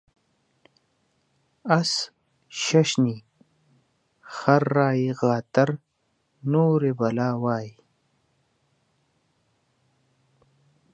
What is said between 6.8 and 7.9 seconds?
بلا وایي.